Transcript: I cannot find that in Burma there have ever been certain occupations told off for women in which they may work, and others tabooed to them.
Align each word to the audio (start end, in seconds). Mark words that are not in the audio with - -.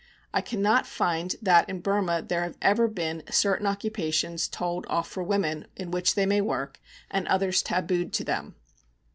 I 0.33 0.41
cannot 0.41 0.87
find 0.87 1.35
that 1.43 1.69
in 1.69 1.79
Burma 1.81 2.23
there 2.23 2.41
have 2.41 2.57
ever 2.59 2.87
been 2.87 3.21
certain 3.29 3.67
occupations 3.67 4.47
told 4.47 4.87
off 4.89 5.07
for 5.07 5.21
women 5.21 5.67
in 5.75 5.91
which 5.91 6.15
they 6.15 6.25
may 6.25 6.41
work, 6.41 6.79
and 7.11 7.27
others 7.27 7.61
tabooed 7.61 8.11
to 8.13 8.23
them. 8.23 8.55